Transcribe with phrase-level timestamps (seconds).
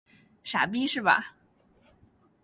[0.43, 1.35] 傻逼是吧？